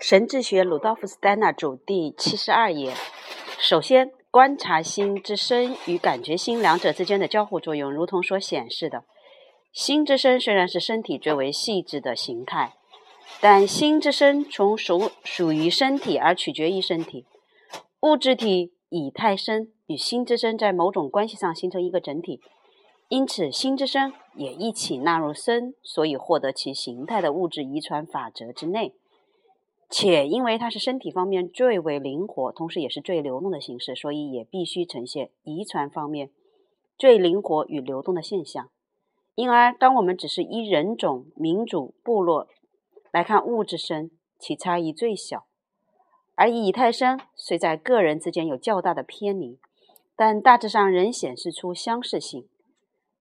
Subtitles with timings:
[0.00, 2.94] 神智学鲁道夫斯丹纳主第七十二页。
[3.58, 9.04] 首先，观察心之身与感觉心两者之间的交互作用，如同所显示的，
[9.74, 12.72] 心之身虽然是身体最为细致的形态，
[13.42, 17.26] 但心之身从属属于身体而取决于身体。
[18.00, 22.40] 物质体以太身与心之身在某种关系上形成一个整体，
[23.08, 28.94] 因此心之身也一起纳入身所以获得其形态的物质遗传法则之内。
[29.90, 36.30] 且因为它是身体方面最为灵活，同时也是最流动的形式，所以也必须呈现遗传方面
[36.96, 38.70] 最灵活与流动的现象。
[39.34, 42.46] 因而，当我们只是依人种、民族、部落
[43.10, 45.46] 来看物质身，其差异最小；
[46.34, 49.58] 而以太身虽在个人之间有较大的偏离，
[50.14, 52.46] 但大致上仍显示出相似性。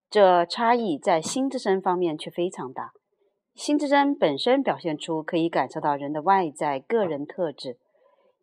[0.10, 2.94] 这差异在心之身方面却非常大。
[3.60, 7.76] 心之身本身表现出可以感受到人的外在个人特质，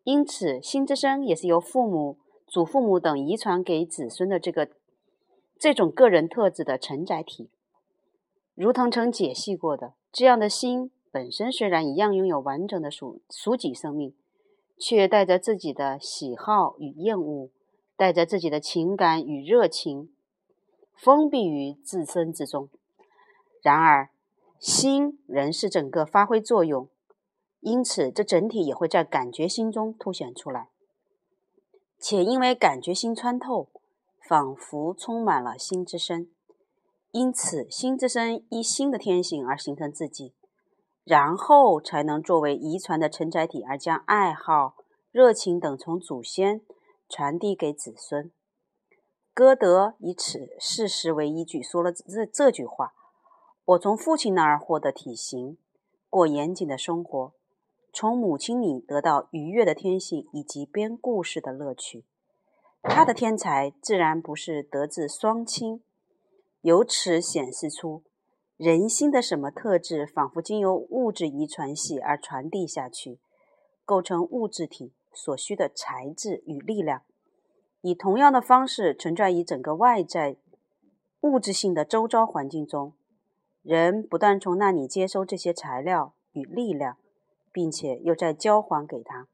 [0.03, 4.69] 因此心之身也是由父母、祖父母等遗传给子孙的这个
[5.57, 7.49] 这种个人特质的承载体。
[8.53, 14.13] 如同曾解析过的，这样的心本身虽然一样拥有完整的属属己生命，
[14.77, 17.49] 却带着自己的喜好与厌恶，
[17.95, 20.11] 带着自己的情感与热情，
[20.93, 22.69] 封闭于自身之中。
[23.63, 24.11] 然而，
[24.59, 26.89] 心仍是整个发挥作用，
[27.59, 30.69] 因此这整体也会在感觉心中凸显出来，
[31.99, 33.69] 且因为感觉心穿透，
[34.19, 36.29] 仿佛充满了心之身，
[37.11, 40.33] 因此心之身依心的天性而形成自己，
[41.03, 44.75] 然后才能作为遗传的承载体而将爱好、
[45.11, 46.61] 热情等从祖先
[47.07, 48.31] 传递给子孙。
[49.33, 52.93] 歌德以此事实为依据说了这这句话。
[53.67, 55.57] 我从父亲那儿获得体型，
[56.09, 57.33] 过严谨的生活；
[57.91, 62.05] 从母亲里得到愉悦的天性以及编故事的乐趣。
[62.81, 65.83] 他的天才自然不是得自双亲，
[66.61, 68.03] 由此显示出
[68.55, 73.19] 人心的什么特质，仿佛经由物质遗传系而传递下去，
[73.83, 77.01] 构成物质体所需的材质与力量，
[77.81, 80.37] 以同样的方式存在于整个外在
[81.19, 82.93] 物质性的周遭环境中。
[83.67, 86.95] 人不断从那里接收这些材料与力量，
[87.51, 89.27] 并且又在交还给他。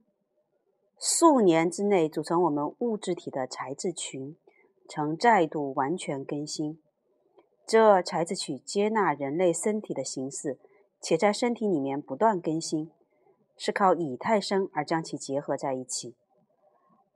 [0.97, 4.35] 数年之内组成我们物质体的材质群，
[4.89, 6.81] 曾再度完全更新。
[7.67, 10.57] 这材质群接纳人类身体的形式，
[10.99, 12.89] 且在身体里面不断更新，
[13.55, 16.15] 是靠以太生而将其结合在一起。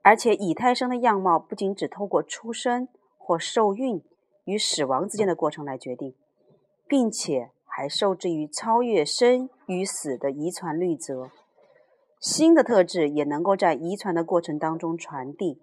[0.02, 2.86] 而且以太生的样貌不仅只透过出生
[3.16, 4.04] 或受孕
[4.44, 6.14] 与死亡之间的过程来决定。
[6.88, 11.30] 并且还受制于超越生与死的遗传律则，
[12.18, 15.60] 新的特质也能够在遗传的过程当中传递。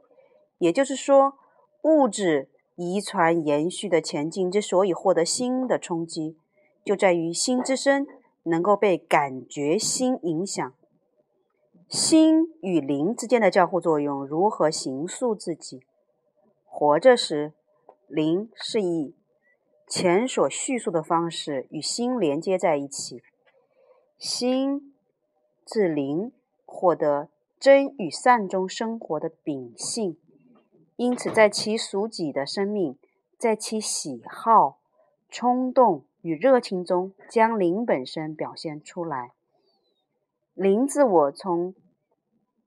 [0.59, 1.33] 也就是说，
[1.81, 6.37] 物质遗传延续的前进之所以获得新的冲击，
[6.85, 8.07] 就在于心之身
[8.43, 10.73] 能够被感觉心影响。
[11.89, 15.81] 心与灵之间的交互作用如何形塑自己？
[16.63, 17.53] 活着时，
[18.07, 19.13] 灵是以。
[19.87, 23.21] 前所叙述的方式与心连接在一起，
[24.17, 24.95] 心
[25.63, 26.31] 自灵
[26.65, 27.29] 获得
[27.59, 30.17] 真与善中生活的秉性，
[30.95, 32.97] 因此在其属己的生命，
[33.37, 34.79] 在其喜好、
[35.29, 39.31] 冲动与热情中，将灵本身表现出来。
[40.53, 41.75] 灵自我从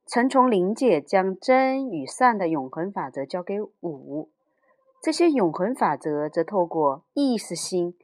[0.07, 4.31] 曾从灵界将真与善的永恒法则交给五。
[5.01, 7.97] 这些永恒法则则透过意识心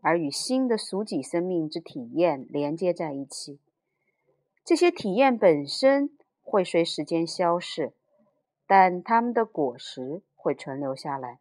[0.00, 3.60] 而与新的属己生命之体验连接在一起。
[4.64, 6.10] 这些体验本身
[6.42, 7.92] 会随时间消逝，
[8.66, 11.38] 但它们的果实会存留下来。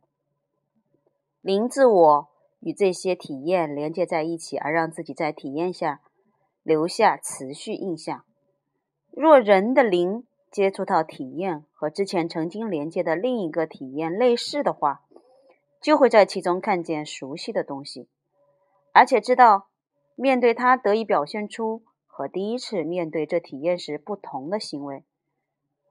[1.41, 2.28] 灵自我
[2.59, 6.01] 与这些体验连接在一起，而让自己在体验下
[6.63, 8.23] 留下持续印象。
[9.11, 15.03] 若人的灵，接触到体验和之前曾经连接的另一个体验类似的话，
[15.82, 18.08] 就会在其中看见熟悉的东西，
[18.91, 19.68] 而且知道
[20.16, 25.03] 面对它得以表现出和第一次面对这体验时不同的行为。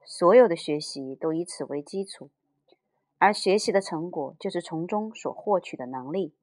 [0.05, 2.29] 所有的学习都以此为基础，
[3.17, 6.33] 而学习的成果就是从中所获取的能力。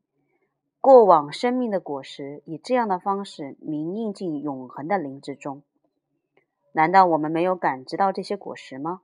[0.80, 5.62] 过往生命的果实以这样的方式铭印进永恒的灵之中。
[6.72, 9.00] 难道我们没有感知到这些果实吗？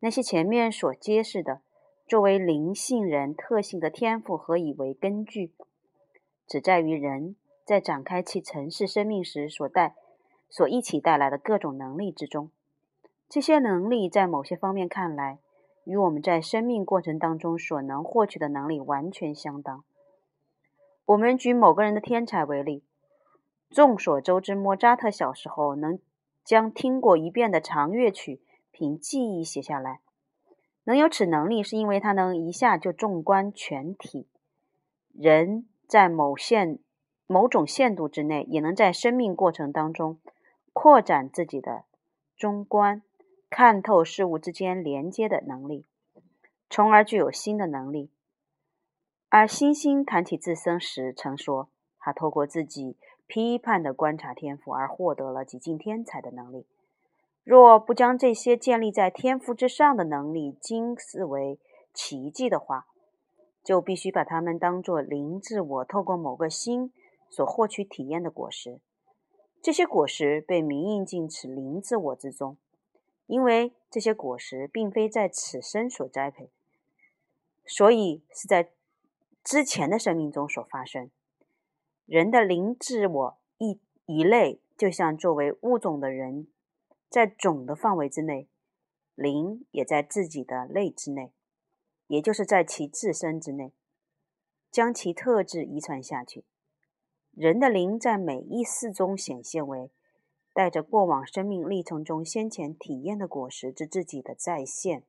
[0.00, 1.60] 那些前面所揭示的，
[2.06, 5.52] 作为灵性人特性的天赋，何以为根据？
[6.46, 9.96] 只在于人在展开其尘世生命时所带
[10.48, 12.52] 所一起带来的各种能力之中。
[13.28, 15.40] 这些能力在某些方面看来，
[15.82, 19.82] 与我们在生命过程当中所能获取的能力完全相当。
[21.06, 22.84] 我们举某个人的天才为例，
[23.68, 25.98] 众所周知，莫扎特小时候能
[26.44, 29.98] 将听过一遍的长乐曲凭记忆写下来，
[30.86, 34.26] 能有此能力，是因为他能一下就纵观全体。
[35.12, 36.78] 人在某限
[37.26, 40.18] 某种限度之内，也能在生命过程当中
[40.72, 41.84] 扩展自己的
[42.36, 43.02] 中观。
[43.48, 45.86] 看透事物之间连接的能力，
[46.68, 48.10] 从而具有新的能力。
[49.28, 51.68] 而星星谈起自身时曾说，
[51.98, 52.96] 他透过自己
[53.26, 56.66] 批判的观察天赋而获得了几近天才的能力。
[57.46, 61.60] 若不将这些建立在天赋之上的能力经视为
[61.94, 62.88] 奇迹的话，
[63.62, 66.92] 就必须把它们当作灵自我透过某个心
[67.30, 68.80] 所获取体验的果实。
[69.62, 72.56] 这些果实被铭印进此灵自我之中。
[73.28, 76.50] 因为这些果实并非在此生所栽培，
[77.64, 78.70] 所以是在
[79.44, 81.10] 之前的生命中所发生。
[82.06, 86.48] 人的灵自我一一类，就像作为物种的人，
[87.08, 88.48] 在种的范围之内，
[89.14, 91.32] 灵也在自己的类之内，
[92.06, 93.72] 也就是在其自身之内，
[94.70, 96.44] 将其特质遗传下去。
[97.32, 99.90] 人的灵在每一世中显现为。
[100.52, 105.02] 带着过往生命历程中先前体验的果实之自己的再现，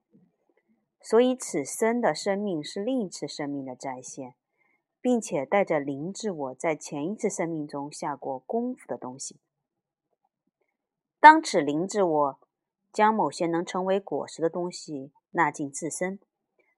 [1.00, 4.36] 所以此生的生命是另一次生命的再现，
[5.00, 9.40] 并且带着灵自我在前一次生命中下过功夫的东西。
[11.28, 12.40] 当此灵自我
[12.94, 16.22] 将某些能成为果实的东西纳进自身，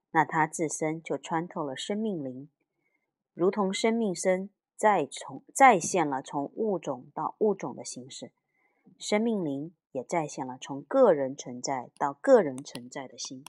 [0.09, 2.49] 那它自身就穿透了生命灵，
[3.35, 8.31] 如同生命身再从再现了从物种到物种的形式。
[8.97, 13.45] 生命灵也再现了从个人存在到个人存在的心。